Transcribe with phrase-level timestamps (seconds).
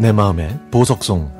[0.00, 1.36] 내 마음의 보석송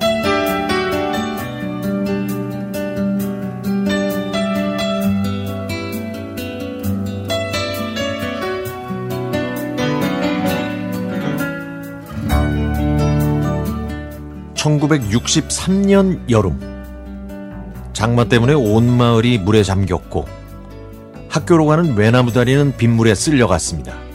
[14.57, 16.59] (1963년) 여름
[17.93, 20.27] 장마 때문에 온 마을이 물에 잠겼고
[21.29, 24.08] 학교로 가는 외나무 다리는 빗물에 쓸려갔습니다.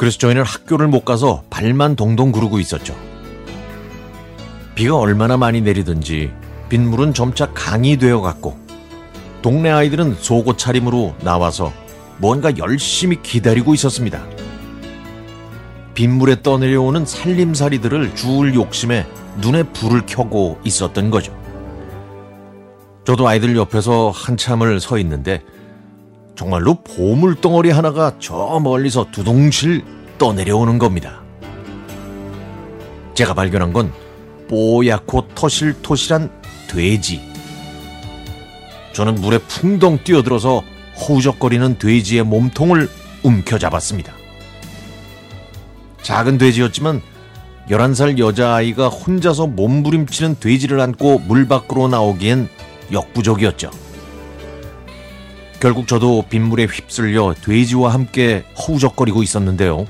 [0.00, 2.96] 그래서 저희는 학교를 못 가서 발만 동동 구르고 있었죠.
[4.74, 6.32] 비가 얼마나 많이 내리든지
[6.70, 8.58] 빗물은 점차 강이 되어 갔고
[9.42, 11.70] 동네 아이들은 속옷 차림으로 나와서
[12.16, 14.24] 뭔가 열심히 기다리고 있었습니다.
[15.92, 19.06] 빗물에 떠내려오는 살림살이들을 주울 욕심에
[19.42, 21.38] 눈에 불을 켜고 있었던 거죠.
[23.04, 25.42] 저도 아이들 옆에서 한참을 서 있는데
[26.40, 29.84] 정말로 보물덩어리 하나가 저 멀리서 두둥실
[30.16, 31.20] 떠내려오는 겁니다.
[33.12, 33.92] 제가 발견한 건
[34.48, 36.30] 뽀얗고 토실토실한
[36.66, 37.20] 돼지.
[38.94, 40.62] 저는 물에 풍덩 뛰어들어서
[40.96, 42.88] 허우적거리는 돼지의 몸통을
[43.22, 44.14] 움켜잡았습니다.
[46.00, 47.02] 작은 돼지였지만
[47.68, 52.48] 11살 여자아이가 혼자서 몸부림치는 돼지를 안고 물 밖으로 나오기엔
[52.90, 53.89] 역부족이었죠.
[55.60, 59.84] 결국 저도 빗물에 휩쓸려 돼지와 함께 허우적거리고 있었는데요.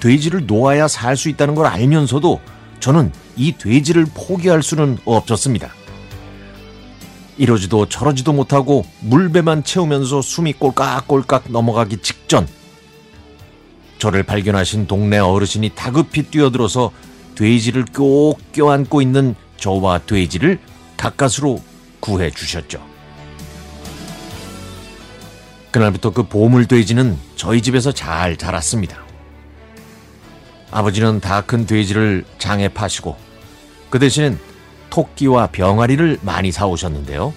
[0.00, 2.40] 돼지를 놓아야 살 수 있다는 걸 알면서도
[2.80, 5.72] 저는 이 돼지를 포기할 수는 없었습니다.
[7.38, 12.46] 이러지도 저러지도 못하고 물배만 채우면서 숨이 꼴깍꼴깍 넘어가기 직전
[13.98, 16.90] 저를 발견하신 동네 어르신이 다급히 뛰어들어서
[17.36, 20.58] 돼지를 꼭 껴안고 있는 저와 돼지를
[20.96, 21.60] 가까스로
[22.00, 22.93] 구해 주셨죠.
[25.74, 28.96] 그날부터 그 보물돼지는 저희 집에서 잘 자랐습니다.
[30.70, 33.16] 아버지는 다 큰 돼지를 장에 파시고
[33.90, 34.38] 그 대신
[34.90, 37.34] 토끼와 병아리를 많이 사오셨는데요.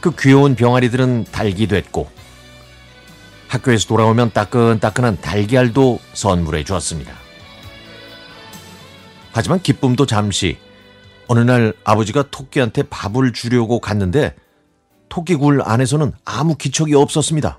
[0.00, 2.10] 그 귀여운 병아리들은 달기 됐고
[3.46, 7.12] 학교에서 돌아오면 따끈따끈한 달걀도 선물해 주었습니다.
[9.30, 10.58] 하지만 기쁨도 잠시
[11.28, 14.34] 어느 날 아버지가 토끼한테 밥을 주려고 갔는데
[15.12, 17.58] 토끼굴 안에서는 아무 기척이 없었습니다.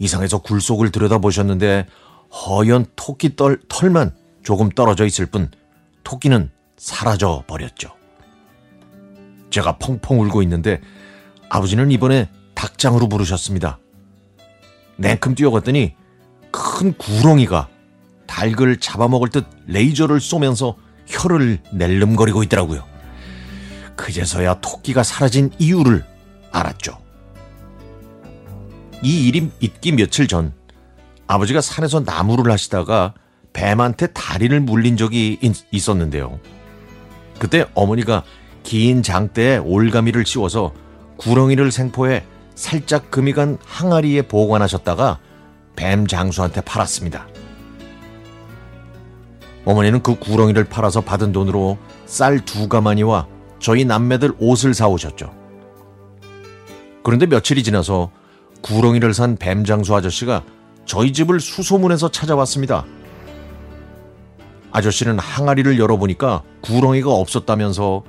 [0.00, 1.86] 이상해서 굴 속을 들여다보셨는데
[2.32, 4.12] 허연 토끼 떨, 털만
[4.42, 5.52] 조금 떨어져 있을 뿐
[6.02, 7.92] 토끼는 사라져 버렸죠.
[9.50, 10.80] 제가 펑펑 울고 있는데
[11.48, 13.78] 아버지는 이번에 닭장으로 부르셨습니다.
[14.96, 15.94] 냉큼 뛰어갔더니
[16.50, 17.68] 큰 구렁이가
[18.26, 20.74] 닭을 잡아먹을 듯 레이저를 쏘면서
[21.06, 22.93] 혀를 낼름거리고 있더라고요.
[23.96, 26.04] 그제서야 토끼가 사라진 이유를
[26.52, 26.98] 알았죠.
[29.02, 30.52] 이 일이 있기 며칠 전
[31.26, 33.14] 아버지가 산에서 나무를 하시다가
[33.52, 36.40] 뱀한테 다리를 물린 적이 있, 었는데요
[37.38, 38.24] 그때 어머니가
[38.62, 40.72] 긴 장대에 올가미를 씌워서
[41.18, 45.18] 구렁이를 생포해 살짝 금이 간 항아리에 보관하셨다가
[45.76, 47.26] 뱀 장수한테 팔았습니다.
[49.64, 53.26] 어머니는 그 구렁이를 팔아서 받은 돈으로 쌀 두 가마니와
[53.64, 55.32] 저희 남매들 옷을 사오셨죠.
[57.02, 58.10] 그런데 며칠이 지나서
[58.60, 60.44] 구렁이를 산 뱀장수 아저씨가
[60.84, 62.84] 저희 집을 수소문해서 찾아왔습니다.
[64.70, 68.02] 아저씨는 항아리를 열어보니까 구렁이가 없었다면서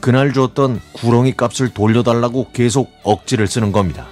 [0.00, 4.04] 그날 줬던 구렁이 값을 돌려달라고 계속 억지를 쓰는 겁니다.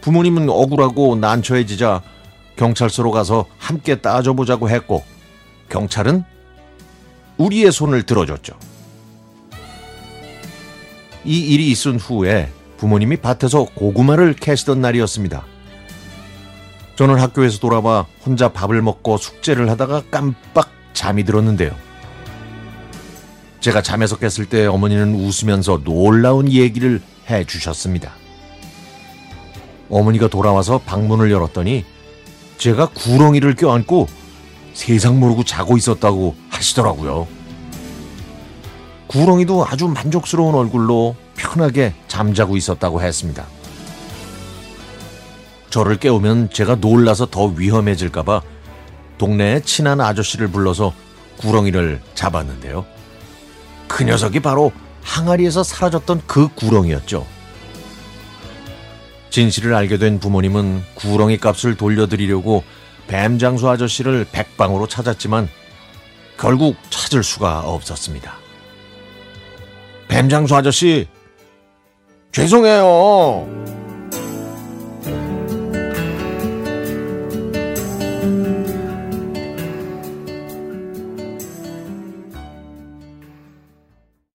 [0.00, 2.00] 부모님은 억울하고 난처해지자
[2.56, 5.04] 경찰서로 가서 함께 따져보자고 했고
[5.68, 6.24] 경찰은
[7.36, 8.69] 우리의 손을 들어줬죠.
[11.24, 15.44] 이 일이 있은 후에 부모님이 밭에서 고구마를 캐시던 날이었습니다.
[16.96, 21.74] 저는 학교에서 돌아와 혼자 밥을 먹고 숙제를 하다가 깜빡 잠이 들었는데요.
[23.60, 28.12] 제가 잠에서 깼을 때 어머니는 웃으면서 놀라운 얘기를 해 주셨습니다.
[29.90, 31.84] 어머니가 돌아와서 방문을 열었더니
[32.58, 34.08] 제가 구렁이를 껴안고
[34.72, 37.26] 세상 모르고 자고 있었다고 하시더라고요.
[39.10, 43.44] 구렁이도 아주 만족스러운 얼굴로 편하게 잠자고 있었다고 했습니다.
[45.68, 48.40] 저를 깨우면 제가 놀라서 더 위험해질까봐
[49.18, 50.94] 동네에 친한 아저씨를 불러서
[51.38, 52.86] 구렁이를 잡았는데요.
[53.88, 54.70] 그 녀석이 바로
[55.02, 57.26] 항아리에서 사라졌던 그 구렁이였죠.
[59.30, 62.62] 진실을 알게 된 부모님은 구렁이 값을 돌려드리려고
[63.08, 65.48] 뱀 장수 아저씨를 백방으로 찾았지만
[66.38, 68.39] 결국 찾을 수가 없었습니다.
[70.10, 71.06] 뱀장수 아저씨,
[72.32, 73.48] 죄송해요.